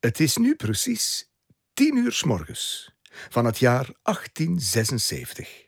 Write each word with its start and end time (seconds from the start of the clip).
Het 0.00 0.20
is 0.20 0.36
nu 0.36 0.54
precies 0.54 1.30
tien 1.74 1.96
uur 1.96 2.12
s 2.12 2.24
morgens 2.24 2.94
van 3.28 3.44
het 3.44 3.58
jaar 3.58 3.90
1876. 4.02 5.66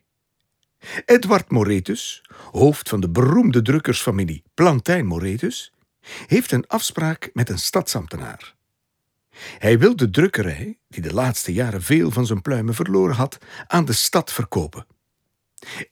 Edward 1.05 1.51
Moretus, 1.51 2.25
hoofd 2.51 2.89
van 2.89 3.01
de 3.01 3.11
beroemde 3.11 3.63
drukkersfamilie 3.63 4.43
Plantijn 4.55 5.07
Moretus, 5.07 5.73
heeft 6.27 6.53
een 6.53 6.67
afspraak 6.67 7.31
met 7.33 7.49
een 7.49 7.59
stadsambtenaar. 7.59 8.55
Hij 9.59 9.79
wil 9.79 9.97
de 9.97 10.11
drukkerij, 10.11 10.79
die 10.89 11.03
de 11.03 11.15
laatste 11.15 11.53
jaren 11.53 11.83
veel 11.83 12.11
van 12.11 12.27
zijn 12.27 12.43
pluimen 12.43 12.75
verloren 12.75 13.17
had, 13.17 13.39
aan 13.67 13.85
de 13.85 13.93
stad 13.93 14.33
verkopen. 14.33 14.87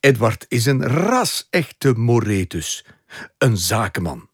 Edward 0.01 0.45
is 0.49 0.67
een 0.67 0.87
ras-echte 0.87 1.93
Moretus, 1.93 2.85
een 3.39 3.57
zakenman. 3.57 4.29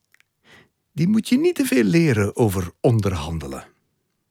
Die 0.93 1.09
moet 1.09 1.29
je 1.29 1.39
niet 1.39 1.55
te 1.55 1.65
veel 1.65 1.85
leren 1.85 2.37
over 2.37 2.71
onderhandelen. 2.81 3.75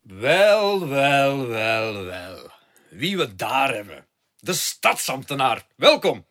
Wel, 0.08 0.88
wel, 0.88 1.48
wel, 1.48 2.04
wel. 2.04 2.52
Wie 2.90 3.18
we 3.18 3.36
daar 3.36 3.74
hebben. 3.74 4.08
De 4.40 4.54
stadsambtenaar. 4.54 5.68
Welkom. 5.76 6.26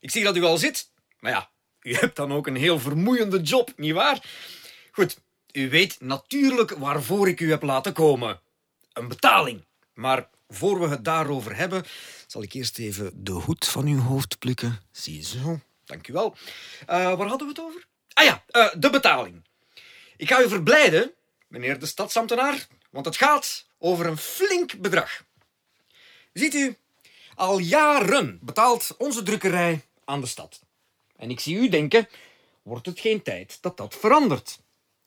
Ik 0.00 0.10
zie 0.10 0.24
dat 0.24 0.36
u 0.36 0.42
al 0.42 0.56
zit. 0.56 0.90
Maar 1.20 1.32
ja, 1.32 1.50
u 1.82 1.94
hebt 1.94 2.16
dan 2.16 2.32
ook 2.32 2.46
een 2.46 2.56
heel 2.56 2.78
vermoeiende 2.78 3.40
job, 3.40 3.72
nietwaar? 3.76 4.24
Goed, 4.92 5.20
u 5.52 5.70
weet 5.70 6.00
natuurlijk 6.00 6.70
waarvoor 6.70 7.28
ik 7.28 7.40
u 7.40 7.50
heb 7.50 7.62
laten 7.62 7.92
komen. 7.92 8.40
Een 8.92 9.08
betaling. 9.08 9.64
Maar 9.94 10.28
voor 10.48 10.80
we 10.80 10.88
het 10.88 11.04
daarover 11.04 11.56
hebben, 11.56 11.84
zal 12.26 12.42
ik 12.42 12.52
eerst 12.52 12.78
even 12.78 13.24
de 13.24 13.32
hoed 13.32 13.66
van 13.66 13.86
uw 13.86 14.00
hoofd 14.00 14.38
plukken. 14.38 14.80
Ziezo, 14.90 15.60
dank 15.84 16.08
u 16.08 16.12
wel. 16.12 16.36
Eh, 16.86 17.16
waar 17.16 17.28
hadden 17.28 17.46
we 17.46 17.52
het 17.52 17.60
over? 17.60 17.86
Ah 18.12 18.24
ja, 18.24 18.44
eh, 18.48 18.68
de 18.78 18.90
betaling. 18.90 19.42
Ik 20.16 20.28
ga 20.28 20.42
u 20.42 20.48
verblijden, 20.48 21.12
meneer 21.48 21.78
de 21.78 21.86
stadsambtenaar, 21.86 22.66
want 22.90 23.06
het 23.06 23.16
gaat 23.16 23.66
over 23.78 24.06
een 24.06 24.16
flink 24.16 24.80
bedrag. 24.80 25.24
Ziet 26.32 26.54
u, 26.54 26.76
al 27.34 27.58
jaren 27.58 28.38
betaalt 28.42 28.94
onze 28.98 29.22
drukkerij 29.22 29.84
aan 30.04 30.20
de 30.20 30.26
stad. 30.26 30.62
En 31.16 31.30
ik 31.30 31.40
zie 31.40 31.56
u 31.56 31.68
denken, 31.68 32.08
wordt 32.62 32.86
het 32.86 33.00
geen 33.00 33.22
tijd 33.22 33.58
dat 33.60 33.76
dat 33.76 33.94
verandert? 33.94 34.58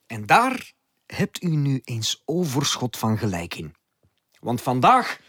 En 0.07 0.25
daar 0.25 0.71
hebt 1.05 1.43
u 1.43 1.47
nu 1.47 1.81
eens 1.83 2.21
overschot 2.25 2.97
van 2.97 3.17
gelijk 3.17 3.55
in. 3.55 3.75
Want 4.39 4.61
vandaag, 4.61 5.19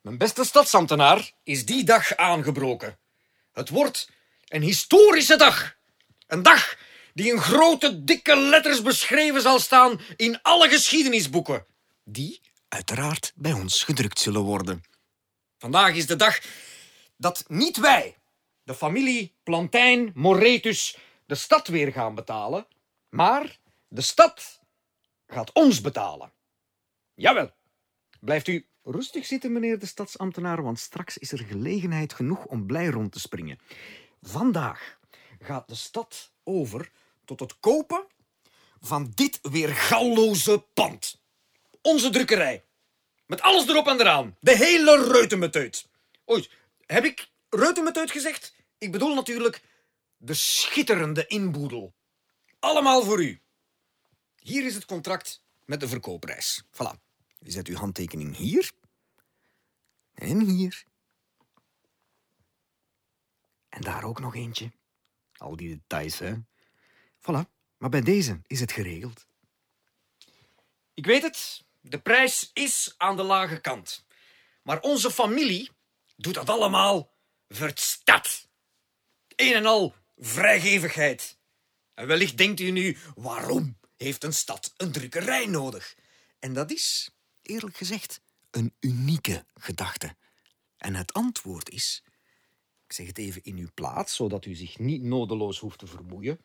mijn 0.00 0.18
beste 0.18 0.44
stadsambtenaar, 0.44 1.32
is 1.42 1.64
die 1.64 1.84
dag 1.84 2.16
aangebroken. 2.16 2.98
Het 3.52 3.68
wordt 3.68 4.10
een 4.48 4.62
historische 4.62 5.36
dag. 5.36 5.76
Een 6.26 6.42
dag 6.42 6.76
die 7.14 7.32
in 7.32 7.40
grote, 7.40 8.04
dikke 8.04 8.36
letters 8.36 8.82
beschreven 8.82 9.40
zal 9.40 9.58
staan 9.58 10.00
in 10.16 10.42
alle 10.42 10.68
geschiedenisboeken. 10.68 11.66
Die 12.04 12.40
uiteraard 12.68 13.32
bij 13.34 13.52
ons 13.52 13.82
gedrukt 13.82 14.18
zullen 14.18 14.42
worden. 14.42 14.82
Vandaag 15.58 15.94
is 15.94 16.06
de 16.06 16.16
dag 16.16 16.40
dat 17.16 17.44
niet 17.48 17.76
wij, 17.76 18.16
de 18.62 18.74
familie 18.74 19.34
Plantijn 19.42 20.10
Moretus, 20.14 20.98
de 21.26 21.34
stad 21.34 21.68
weer 21.68 21.92
gaan 21.92 22.14
betalen, 22.14 22.66
maar 23.08 23.58
de 23.88 24.00
stad 24.00 24.60
gaat 25.26 25.52
ons 25.52 25.80
betalen. 25.80 26.32
Jawel. 27.14 27.50
Blijft 28.20 28.48
u 28.48 28.66
rustig 28.82 29.26
zitten, 29.26 29.52
meneer 29.52 29.78
de 29.78 29.86
stadsambtenaar, 29.86 30.62
want 30.62 30.78
straks 30.78 31.18
is 31.18 31.32
er 31.32 31.44
gelegenheid 31.44 32.12
genoeg 32.12 32.44
om 32.44 32.66
blij 32.66 32.86
rond 32.86 33.12
te 33.12 33.20
springen. 33.20 33.58
Vandaag 34.22 34.98
gaat 35.38 35.68
de 35.68 35.74
stad 35.74 36.32
over 36.42 36.90
tot 37.24 37.40
het 37.40 37.60
kopen 37.60 38.06
van 38.80 39.12
dit 39.14 39.38
weergalloze 39.42 40.66
pand. 40.74 41.22
Onze 41.86 42.10
drukkerij. 42.10 42.64
Met 43.26 43.40
alles 43.40 43.68
erop 43.68 43.86
en 43.86 44.00
eraan. 44.00 44.36
De 44.40 44.56
hele 44.56 45.12
reutemeteut. 45.12 45.88
Ooit, 46.24 46.50
heb 46.86 47.04
ik 47.04 47.28
reutemeteut 47.50 48.10
gezegd? 48.10 48.54
Ik 48.78 48.92
bedoel 48.92 49.14
natuurlijk 49.14 49.62
de 50.16 50.34
schitterende 50.34 51.26
inboedel. 51.26 51.94
Allemaal 52.58 53.02
voor 53.02 53.22
u. 53.22 53.40
Hier 54.38 54.64
is 54.64 54.74
het 54.74 54.84
contract 54.84 55.42
met 55.64 55.80
de 55.80 55.88
verkoopprijs. 55.88 56.64
Voilà. 56.66 57.00
U 57.40 57.50
zet 57.50 57.68
uw 57.68 57.76
handtekening 57.76 58.36
hier. 58.36 58.72
En 60.14 60.40
hier. 60.40 60.84
En 63.68 63.80
daar 63.80 64.04
ook 64.04 64.20
nog 64.20 64.34
eentje. 64.34 64.72
Al 65.36 65.56
die 65.56 65.68
details, 65.68 66.18
hè. 66.18 66.34
Voilà. 67.20 67.50
Maar 67.78 67.90
bij 67.90 68.00
deze 68.00 68.40
is 68.46 68.60
het 68.60 68.72
geregeld. 68.72 69.26
Ik 70.94 71.06
weet 71.06 71.22
het. 71.22 71.64
De 71.86 71.98
prijs 71.98 72.50
is 72.52 72.94
aan 72.96 73.16
de 73.16 73.22
lage 73.22 73.60
kant. 73.60 74.04
Maar 74.62 74.80
onze 74.80 75.10
familie 75.10 75.70
doet 76.16 76.34
dat 76.34 76.48
allemaal 76.48 77.12
voor 77.48 77.70
stad. 77.74 78.48
Een 79.36 79.54
en 79.54 79.66
al 79.66 79.94
vrijgevigheid. 80.16 81.38
En 81.94 82.06
wellicht 82.06 82.36
denkt 82.36 82.60
u 82.60 82.70
nu, 82.70 82.96
waarom 83.14 83.78
heeft 83.96 84.24
een 84.24 84.32
stad 84.32 84.74
een 84.76 84.92
drukkerij 84.92 85.46
nodig? 85.46 85.94
En 86.38 86.52
dat 86.52 86.70
is, 86.70 87.10
eerlijk 87.42 87.76
gezegd, 87.76 88.20
een 88.50 88.74
unieke 88.80 89.46
gedachte. 89.54 90.16
En 90.76 90.94
het 90.94 91.12
antwoord 91.12 91.70
is, 91.70 92.02
ik 92.86 92.92
zeg 92.92 93.06
het 93.06 93.18
even 93.18 93.42
in 93.44 93.56
uw 93.56 93.70
plaats, 93.74 94.14
zodat 94.14 94.44
u 94.44 94.54
zich 94.54 94.78
niet 94.78 95.02
nodeloos 95.02 95.58
hoeft 95.58 95.78
te 95.78 95.86
vermoeien. 95.86 96.40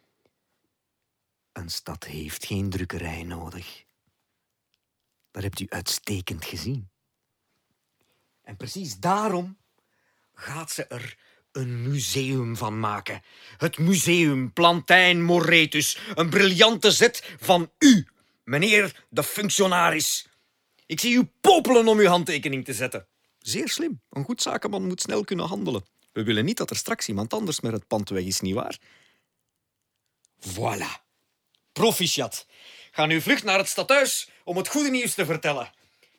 Een 1.54 1.70
stad 1.70 2.04
heeft 2.04 2.46
geen 2.46 2.70
drukkerij 2.70 3.24
nodig. 3.24 3.88
Dat 5.32 5.44
hebt 5.44 5.60
u 5.60 5.66
uitstekend 5.70 6.46
gezien. 6.46 6.90
En 8.42 8.58
precies 8.58 8.98
daarom 8.98 9.58
gaat 10.34 10.72
ze 10.72 10.86
er 10.86 11.18
een 11.52 11.90
museum 11.90 12.58
van 12.58 12.80
maken. 12.80 13.22
Het 13.58 13.78
museum 13.78 14.54
Plantijn 14.54 15.24
Moretus. 15.24 16.00
Een 16.16 16.30
briljante 16.30 16.92
zet 16.92 17.36
van 17.40 17.72
u, 17.78 18.08
meneer 18.44 19.06
de 19.10 19.24
functionaris. 19.24 20.28
Ik 20.86 21.00
zie 21.00 21.14
u 21.14 21.32
popelen 21.42 21.88
om 21.88 22.00
uw 22.00 22.08
handtekening 22.08 22.66
te 22.66 22.74
zetten. 22.74 23.08
Zeer 23.40 23.70
slim. 23.70 24.02
Een 24.10 24.24
goed 24.24 24.42
zakenman 24.42 24.88
moet 24.88 25.02
snel 25.02 25.24
kunnen 25.24 25.46
handelen. 25.46 25.84
We 26.12 26.24
willen 26.24 26.46
niet 26.46 26.58
dat 26.58 26.70
er 26.70 26.76
straks 26.76 27.08
iemand 27.08 27.34
anders 27.34 27.60
met 27.60 27.72
het 27.72 27.88
pand 27.88 28.10
weg 28.10 28.24
is, 28.24 28.40
nietwaar? 28.40 28.80
Voilà. 30.40 31.08
Proficiat. 31.72 32.46
Ga 33.00 33.06
nu 33.06 33.22
vlug 33.22 33.44
naar 33.44 33.58
het 33.58 33.68
stadhuis 33.68 34.30
om 34.44 34.58
het 34.58 34.68
goede 34.68 34.90
nieuws 34.90 35.14
te 35.14 35.26
vertellen. 35.26 35.72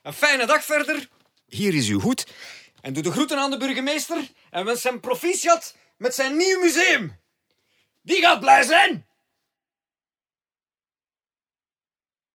Een 0.02 0.12
fijne 0.12 0.46
dag 0.46 0.64
verder. 0.64 1.08
Hier 1.46 1.74
is 1.74 1.88
uw 1.88 2.00
hoed. 2.00 2.26
En 2.80 2.92
doe 2.92 3.02
de 3.02 3.10
groeten 3.10 3.38
aan 3.38 3.50
de 3.50 3.56
burgemeester 3.56 4.28
en 4.50 4.64
wens 4.64 4.82
hem 4.82 5.00
proficiat 5.00 5.74
met 5.96 6.14
zijn 6.14 6.36
nieuw 6.36 6.60
museum. 6.60 7.18
Die 8.02 8.20
gaat 8.20 8.40
blij 8.40 8.62
zijn. 8.62 9.06